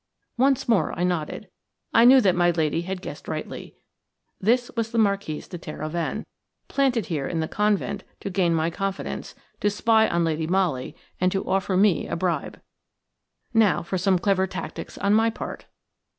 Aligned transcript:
Once 0.35 0.67
more 0.67 0.97
I 0.97 1.03
nodded. 1.03 1.47
I 1.93 2.05
knew 2.05 2.21
that 2.21 2.35
my 2.35 2.49
lady 2.49 2.81
had 2.81 3.03
guessed 3.03 3.27
rightly. 3.27 3.75
This 4.39 4.71
was 4.75 4.89
the 4.91 4.97
Marquise 4.97 5.47
de 5.47 5.59
Terhoven, 5.59 6.25
planted 6.67 7.05
here 7.05 7.27
in 7.27 7.39
the 7.39 7.47
convent 7.47 8.03
to 8.21 8.31
gain 8.31 8.55
my 8.55 8.71
confidence, 8.71 9.35
to 9.59 9.69
spy 9.69 10.09
on 10.09 10.23
Lady 10.23 10.47
Molly, 10.47 10.95
and 11.19 11.31
to 11.31 11.47
offer 11.47 11.77
me 11.77 12.07
a 12.07 12.15
bribe. 12.15 12.59
Now 13.53 13.83
for 13.83 13.99
some 13.99 14.17
clever 14.17 14.47
tactics 14.47 14.97
on 14.97 15.13
my 15.13 15.29
part. 15.29 15.67